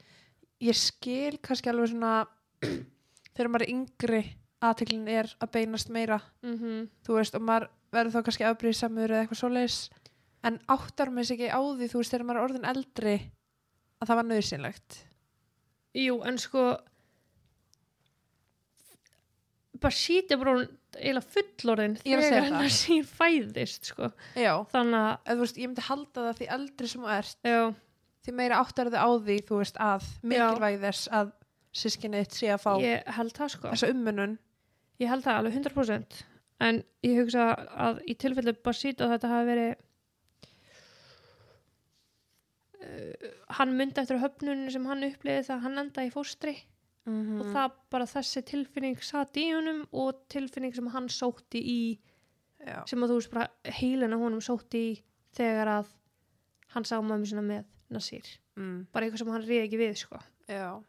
[0.63, 2.25] ég skil kannski alveg svona
[3.35, 4.23] þegar maður er yngri
[4.65, 6.89] aðteklin er að beinast meira Mm -hmm.
[7.05, 9.89] þú veist, og maður verður þá kannski afbrýðsamur eða eitthvað svoleiðis
[10.43, 13.15] en áttar maður sig ekki á því, þú veist, þegar maður er orðin eldri
[13.99, 15.05] að það var nöðsynlegt
[15.95, 16.77] Jú, en sko
[19.79, 22.55] Bashir er bara orðinn eiginlega fullorðin að þegar það.
[22.59, 24.11] hann sín fæðist sko.
[24.39, 27.61] Já, þannig að þú veist, ég myndi halda það því eldri sem þú ert, já,
[28.25, 31.33] því meira áttar þið á því, þú veist, að mikilvægi þess að
[31.75, 33.71] sískinni þitt sé að fá ég held það sko.
[33.73, 34.37] þessa ummunun
[35.01, 36.21] Ég held það alveg 100%
[36.65, 37.49] en ég hugsa
[37.87, 39.73] að í tilfellu Basít að þetta hafi verið
[42.79, 46.55] uh, hann myndi eftir höfnunum sem hann uppliði þegar hann endaði í fóstri
[47.05, 51.79] mm og það bara þessi tilfinning satt í honum og tilfinning sem hann sótti í
[52.65, 54.93] Já, sem að þú veist bara heilina honum sótti í
[55.37, 55.91] þegar að
[56.73, 58.25] hann sá mömmu sinna með Nasir.
[58.55, 58.87] Mm.
[58.91, 60.19] bara eitthvað sem hann reyði ekki við sko.
[60.49, 60.81] Já,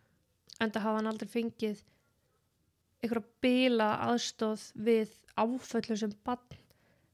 [0.62, 1.83] enda hafa hann aldrei fengið
[3.02, 6.61] einhverja bila aðstóð við áföllum sem bann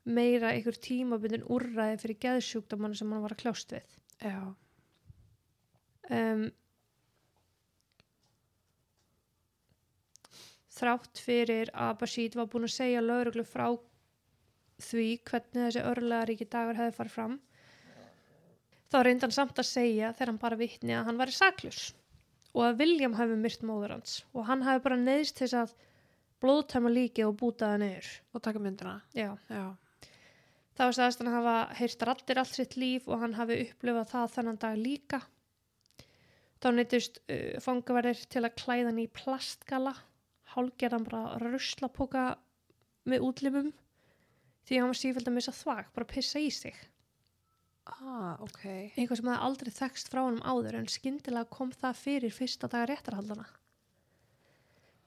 [0.05, 3.99] meira einhver tímabundin úrræði fyrir geðsjúkdamann sem hann var að kljást við.
[4.23, 4.55] Já.
[6.11, 6.49] Um,
[10.73, 13.67] þrátt fyrir að Bashid var búin að segja lögreglu frá
[14.83, 17.39] því hvernig þessi örlegaríki dagur hefði farið fram
[18.93, 21.85] þá reyndi hann samt að segja þegar hann bara vitni að hann væri saklus
[22.53, 25.77] og að William hefði myrt móður hans og hann hefði bara neðst þess að
[26.43, 28.11] blóðtæma líkið og bútaði niður.
[28.35, 29.31] Og taka myndina já.
[29.49, 29.65] Já,
[30.79, 34.63] var sagðist hann hafa heyrt rattir allt sitt líf og hann hafi upplifað það þennan
[34.65, 35.21] dag líka.
[36.63, 39.95] Þá neytist uh, fangaverðir til að klæða hann í plastgala,
[40.55, 42.25] hálgerðan bara ruslapoka
[43.09, 43.71] með útlimum
[44.69, 46.77] því hann var sífæld að missa þvag, bara pissa í sig.
[47.91, 48.63] ah, ok
[48.95, 52.93] Eitthvað sem hafði aldrei þekst frá hann áður en skyndilega kom það fyrir fyrsta daga
[52.93, 53.49] réttarhaldana.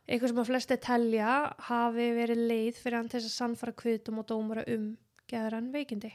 [0.06, 1.30] Eitthvað sem að flesti telja
[1.70, 4.92] hafi verið leið fyrir hann þess að sannfara kvitum og dómara um
[5.32, 6.12] geðran veikindi.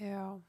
[0.00, 0.40] Já,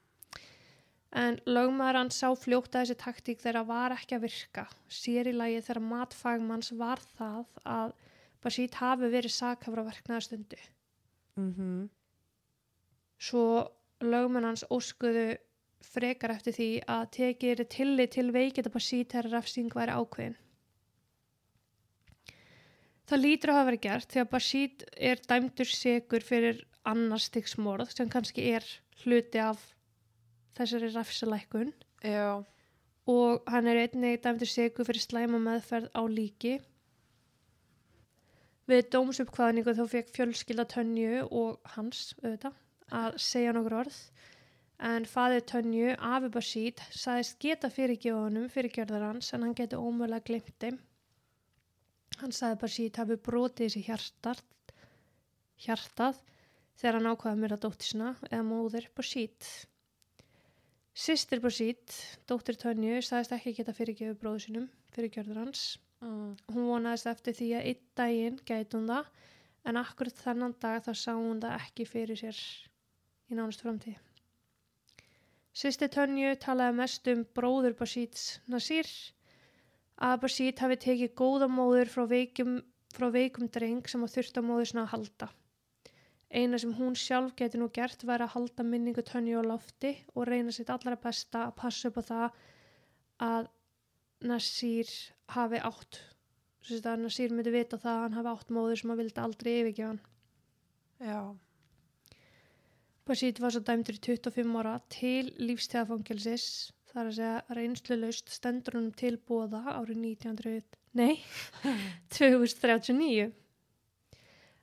[1.12, 4.64] En lögmaður hann sá fljótt að þessi taktík þeirra var ekki að virka.
[4.88, 7.96] Sér í lagi þegar matfagmanns var það að
[8.42, 10.62] Basít hafi verið sakhafra verknaða stundu.
[11.38, 11.82] mhm
[13.22, 13.70] Svo
[14.02, 15.36] lögmenn hans óskuðu
[15.86, 20.34] frekar eftir því að tekið er tillit til veikita Basít þegar refsing væri ákveðin.
[23.06, 27.94] Það lítur að hafa verið gert því að Basít er dæmdur segur fyrir annars stigsmorð
[27.94, 28.66] sem kannski er
[29.04, 29.62] hluti af
[30.58, 31.72] þessari refsalækkun.
[32.04, 32.42] Já,
[33.06, 36.58] og hann er einnig dæmdur segur fyrir slæma meðferð á líki.
[38.70, 42.60] Við dómsuppkvaðningu þá fekk fjölskylda Tönju og hans auðvitað
[42.92, 43.98] að segja nokkur orð
[44.82, 50.56] en faðið Tönju, Afi Basít, sagðist geta fyrirgjóðunum fyrirgjörðar hans en hann geti ómögulega glemt
[50.62, 50.78] þeim.
[52.20, 54.42] Hann sagði Basít hafi brotið þessi hjartað,
[55.66, 56.22] hjartað
[56.78, 59.50] þegar hann ákvaða mér að dóttir sinna eða móðir Basít.
[60.92, 61.94] Sistir Basít,
[62.28, 65.62] dóttir Tönju, sagðist ekki geta fyrirgjöfu bróðu sinum fyrir gjörður hans.
[66.04, 66.34] mm.
[66.52, 69.08] Hún vonaðist eftir því að einn daginn gæti hún það,
[69.64, 72.42] en akkurat þennan dag þá sá hún það ekki fyrir sér
[73.32, 73.96] í nánast framtíð.
[75.56, 78.88] Sistir Tönju talaði mest um bróður Basíts Nasir,
[79.96, 82.58] að Basít hafi tekið góða móður frá veikum,
[82.92, 84.08] frá veikum dreng sem á
[84.44, 85.32] móður sinna að halda.
[86.32, 90.28] Eina sem hún sjálf geti nú gert væri að halda minningu Tönju á lofti og
[90.30, 92.40] reyna sitt allra besta að passa upp á það
[93.28, 93.50] að
[94.30, 94.90] Nasir
[95.34, 96.00] hafi átt
[96.62, 99.52] sagt að Nasir myndi vita það að hann hafi átt móður sem að vildi aldrei
[99.60, 100.02] yfirgefa hann.
[101.02, 101.20] Já,
[103.02, 106.44] Basít var svo dæmdur í 25 ára til lífstíðafangelsis
[106.92, 111.16] þar að segja reynslu laust stendur honum til bóða árið 1900 nei,
[112.14, 113.26] 2039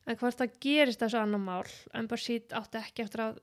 [0.09, 3.39] en hvort það gerist þessu annar mál en Basít átti ekki eftir að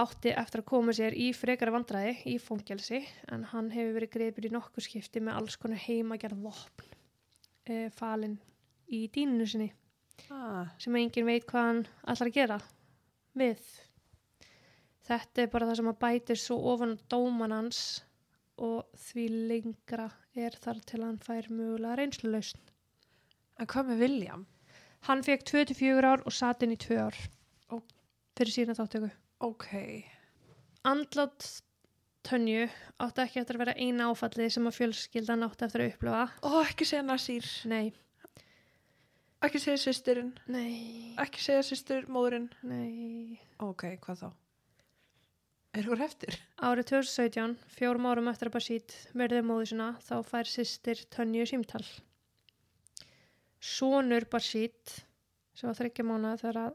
[0.00, 3.00] átti eftir að koma sér í frekara vandræði í fangelsi
[3.32, 6.90] en hann hefur verið greipur í nokkur skipti með alls konar heimagerð vopn
[7.64, 8.36] e, falin
[8.92, 9.70] í dínunu sinni
[10.30, 12.58] ah, sem enginn veit hvað hann ætlar að gera
[13.36, 13.62] við.
[15.06, 17.80] Þetta er bara það sem að bætir svo ofan dóman hans
[18.56, 22.60] og því lengra er þar til hann fær mögulega reynslulausn.
[23.60, 24.46] en hvað með William?
[25.06, 27.16] Hann fekk 24 ár og satt inn í 2 ár
[27.70, 27.78] Ó.
[28.38, 29.10] fyrir sína þáttöku.
[29.40, 29.68] ok,
[30.86, 31.62] Andlátt
[32.26, 32.64] Tönju
[32.98, 36.24] átti ekki eftir að vera eina áfallið sem að fjölskyldan átti eftir að upplifa.
[36.42, 37.92] ó ekki segja Nasir Nei,
[39.46, 43.38] ekki segja sýstirinn, nei, ekki segja sýstir móðurinn nei.
[43.62, 44.28] ok, hvað þá?
[45.76, 46.38] er ykkur eftir?
[46.66, 51.84] Árið 2017, fjórum árum eftir að Basít verði móðu sinna, þá fær sýstir Tönju símtal.
[53.60, 55.04] Sónur Basít,
[55.56, 56.74] sem var þryggja mánuða þegar að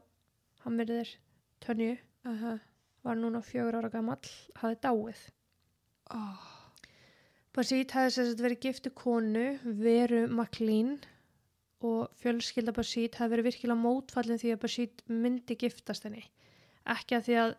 [0.64, 1.14] hann verðir
[1.62, 2.58] Tönju, Uh -huh.
[3.02, 5.20] var núna fjögur ára gamall, hafði dáið.
[6.14, 6.48] oh.
[7.52, 10.98] Basít hefði sérst verið giftu konu, Veru McLean,
[11.80, 16.24] og fjölskylda Basít hefði verið virkilega mótfallin því að Basít myndi giftast henni.
[16.86, 17.54] Ekki að því að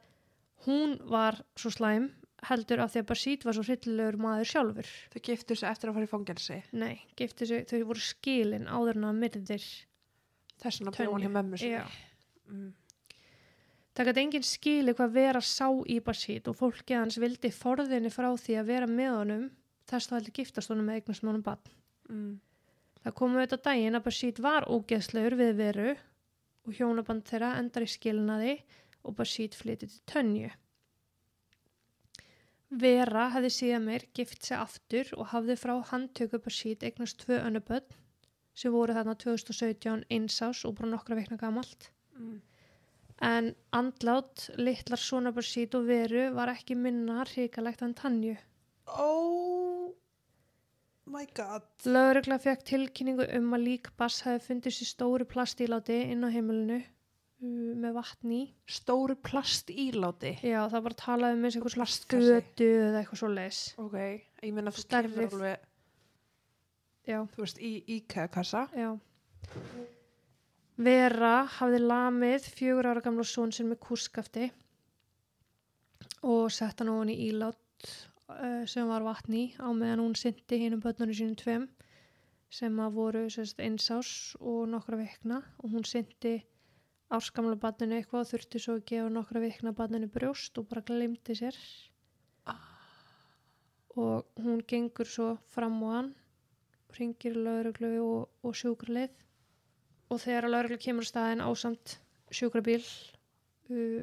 [0.65, 2.09] hún var svo slæm,
[2.49, 4.91] heldur af því að Basít var svo hryllilegur maður sjálfur.
[5.13, 8.99] þau giftur sig eftir að fara í fangelsi Nei, giftu sig, þau voru skilin áður
[8.99, 9.67] en að myrðir.
[10.63, 11.03] þess vegna Tönju.
[11.03, 11.83] bjóð hann hjá mömmu Já.
[12.49, 12.71] mm.
[13.93, 18.31] Það gæti enginn skili hvað vera sá í Basít og fólkið hans vildi forðinni frá
[18.33, 19.43] því að vera með honum
[19.89, 21.67] þess þá heldur giftast honum með eignast með honum bann.
[22.09, 22.31] Mm.
[23.03, 25.91] Það komu auðvitað daginn að Basít var ógeðslegur við veru
[26.63, 28.55] og hjónaband þeirra endar í skilnaði
[29.03, 30.49] og Basít flytið til Tönju.
[32.81, 37.93] Vera hefði síðan meir gift sig aftur og hafði frá handtöku Basít eignast tvö önnuböld
[38.57, 41.91] sem voru þarna 2017 einsás og bara nokkra veikna gamalt.
[42.17, 42.41] Mm.
[43.23, 48.35] En andlát, litlar svona Basít og veru var ekki minna hrikalegt en Tanju.
[48.87, 49.93] oh
[51.05, 56.25] my god Lögregla fekk tilkynningu um að lík Bass hefði fundist í stóru plastíláti inn
[56.25, 56.81] á heimilinu
[57.43, 58.49] með vatni í.
[58.69, 62.29] stóru plast íláti Já, það bara talaði um eins og Plastkassi.
[62.31, 63.61] götu eða eitthvað svo leis.
[63.83, 63.97] ok,
[64.43, 65.69] ég meina þú kemur alveg
[67.03, 68.93] Já, þú veist, í IKEA-kassa já.
[70.79, 74.47] Vera hafði lamið fjögur ára gamla són sinn með kúskafti
[76.23, 77.59] og sett hann ofan í ílát
[78.31, 81.67] uh, sem var vatni á meðan hún syndi hínum börnunum sínum tveim
[82.53, 86.37] sem að voru einsás og nokkra vikna og hún syndi
[87.13, 91.35] árskamla barninu eitthvað og þurfti svo að gefa nokkra vikna barninu brjóst og bara glimti
[91.37, 91.57] sér.
[93.93, 96.13] Og hún gengur svo fram á hann
[96.97, 99.13] ringir lauruglu og, og sjúkralið
[100.13, 101.97] og þegar lauruglu kemur staðin ásamt
[102.33, 104.01] sjúkrabíl uh,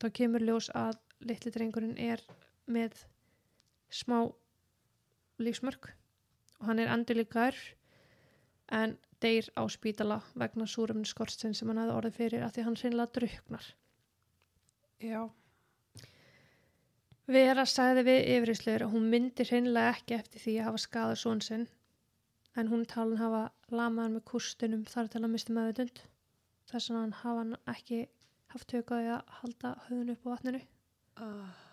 [0.00, 2.20] þá kemur ljós að litli drengurinn er
[2.66, 3.04] með
[3.92, 4.26] smá
[5.40, 5.92] lífsmörk.
[6.60, 7.56] Og hann er endurlíkar
[8.72, 12.78] en deyr á spítala vegna súrumni skorstinn sem hann hafði orðið fyrir að því hann
[12.82, 13.70] hreinlega druknar.
[15.00, 15.22] já,
[17.24, 21.38] Vera sagði við yfirrislur að hún myndi hreinlega ekki eftir því að hafa skadað són
[21.46, 21.62] sinn
[22.60, 26.02] en hún talin hafa lamaðan með kústunum þar til að misti meðvitund
[26.68, 28.00] þess að hann hafa hann ekki
[28.52, 30.60] haft tökaði að halda höfðun upp á vatninu.
[31.24, 31.63] uh,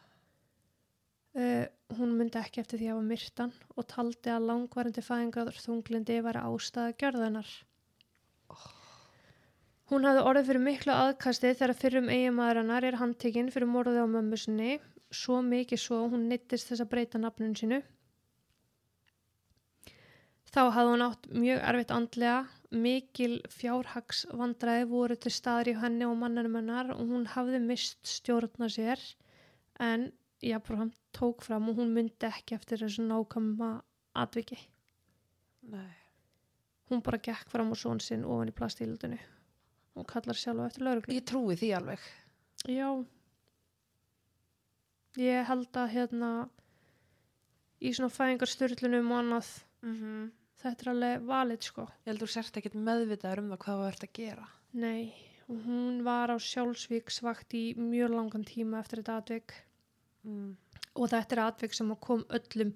[1.31, 1.63] Uh,
[1.95, 6.41] hún myndi ekki eftir því að hafa myrtan og taldi að langvarandi fæðingar þunglindi væri
[6.43, 7.51] ástæða gjörðunar.
[9.91, 14.41] Hún hafði orðið fyrir miklu aðkasti þegar fyrrum eiginmaðurinnar er handtekinn fyrir morðið á mömmu
[14.43, 14.75] sinni,
[15.07, 17.81] svo mikið svo hún nittist þess að breyta nafnun sínu.
[20.51, 22.39] Þá hafði hún átt mjög erfitt andlega,
[22.71, 28.67] mikil fjárhagsvandræði voru til staður í henni og mannanum hennar og hún hafði mist stjórna
[28.71, 28.99] sér
[29.79, 30.09] en
[30.43, 33.71] jafnfram tók fram og hún myndi ekki eftir þessu nákvæma
[34.13, 34.59] atviki.
[35.61, 35.97] nei
[36.91, 39.19] Hún bara gekk fram á són sinn ofan í plastíldunni
[39.95, 41.15] og kallar sjálf eftir lauruglu.
[41.15, 42.03] ég trúi því alveg
[42.67, 43.05] Já.
[45.17, 46.31] Ég held að hérna
[47.81, 49.49] í svona fæðingarstyrlunum og annað
[49.81, 50.31] mm -hmm.
[50.61, 51.81] þetta er alveg valið sko.
[52.05, 55.13] ég heldur sért ekkert meðvitaður um það hvað þú ert að gera Nei,
[55.49, 59.53] og hún var á sjálfsvíksvakt í mjög langan tíma eftir þetta atvik
[60.23, 60.57] mm.
[60.95, 62.73] Og þetta er atvik sem kom öllum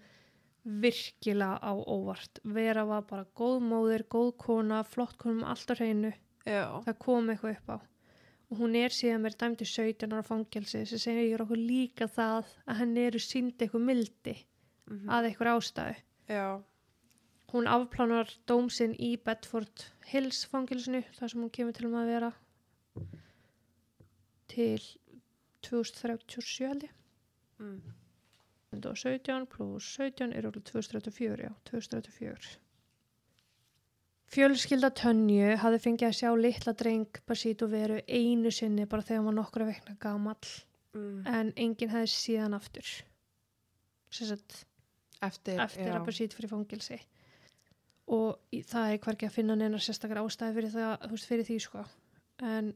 [0.66, 2.40] virkilega á óvart.
[2.44, 6.14] Vera var bara góð móðir, góð kona, flott konum allt á hreinu.
[6.46, 7.78] já, Það kom eitthvað upp á.
[8.52, 12.78] og hún er síðan mér dæmdi 17 ára fangelsi sem segir okkur líka það að
[12.78, 14.36] henni eru sínd eitthvað mildi
[14.88, 15.10] Mhm.
[15.10, 15.96] að eitthvað ástæðu
[16.30, 16.62] Já.
[17.54, 22.06] hún afplánar dóm sinn í Bedford Hills fangilsinu þar sem hún kemur til um að
[22.08, 22.34] vera
[24.48, 24.80] til
[25.62, 26.92] 2037 held ég
[27.60, 27.82] Mm.
[28.76, 32.54] 117 pluss 17 er okkur 2034 já, 2034
[34.36, 39.30] Fjölskylda Tönju hafði fengið að sjá litla dreng Basítu veru einu sinni bara þegar hann
[39.30, 40.56] var nokkra vekna gamall.
[40.96, 41.26] Mm.
[41.28, 42.88] en enginn hefði síðan aftur.
[44.16, 44.64] Sem sagt
[45.24, 46.98] Eftir, eftir að Basít fyrir fangilsi
[48.12, 51.86] og það er hvergi að finna neina sérstakar ástæði fyrir, það, veist, fyrir því sko.
[52.46, 52.68] En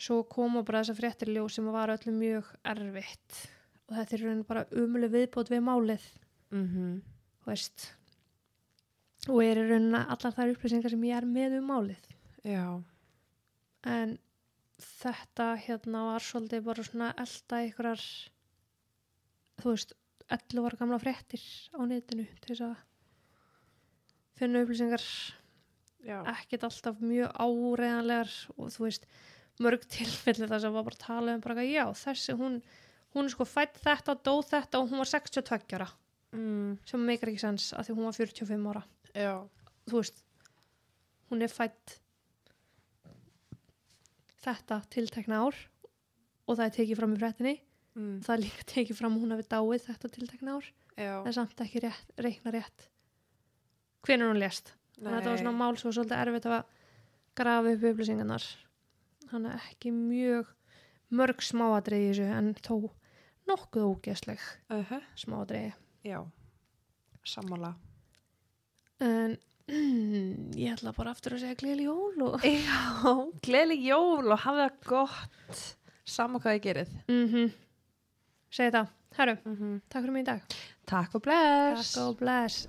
[0.00, 3.38] svo koma bara þessar fréttir í ljós sem var öllum mjög erfitt
[3.90, 6.04] og þetta er rauninni bara umulig viðbót við málið
[6.50, 7.02] Mhm.
[7.42, 7.88] þú veist
[9.28, 12.08] og er í rauninni allar þær upplýsingar sem ég er með um málið
[12.44, 12.82] Já.
[13.84, 14.18] en
[14.80, 18.04] þetta hérna var svolítið bara svona elda einhverjar
[19.60, 19.92] þú veist
[20.30, 21.42] 11 ára gamla fréttir
[21.74, 22.76] á netinu til þess að
[24.40, 25.04] finna upplýsingar
[26.32, 29.04] ekkert alltaf mjög áreðanlegar og þú veist
[29.60, 32.62] mörg tilfelli þar sem var bara að tala um bara já þessi hún
[33.14, 35.90] hún er sko fætt þetta, dó þetta og hún var 62 ára
[36.32, 36.76] Mm.
[36.86, 38.82] sem meikar ekki sens að því hún var 45 ára
[39.18, 39.32] Já.
[39.90, 40.20] þú veist
[41.30, 41.96] hún er fætt
[44.44, 45.56] þetta tiltekna ár
[46.46, 47.56] og það er tekið fram í fréttinni
[47.98, 48.20] Mm.
[48.22, 51.24] það er líka tekið fram hún hafi dáið þetta tiltekna ár Já.
[51.26, 52.86] en samt ekki rétt, reikna rétt
[54.06, 56.64] hvenær hún að þetta var svona mál svo svolítið erfitt að
[57.34, 58.46] grafa upp upplýsingarnar
[59.26, 60.46] þannig að ekki mjög
[61.10, 62.90] mörg smáadreið í þessu en þó
[63.50, 64.40] nokkuð ógeðsleg
[64.70, 65.02] Uh -huh.
[65.16, 65.72] smáadreið
[66.04, 66.20] Já.
[67.24, 67.74] Sammála.
[69.00, 69.38] en
[70.58, 73.30] ég ætla bara aftur að segja gleyli jól og Já.
[73.42, 75.76] Gleðli jól og hafa það gott.
[76.04, 76.88] Sama hvað ég gerið.
[77.08, 77.50] mhm
[78.50, 78.86] segi það,
[79.16, 79.80] herru, Mm -hmm.
[79.88, 80.40] takk fyrir mig í dag
[80.86, 81.92] Takk og bless.
[81.92, 82.66] takk og bless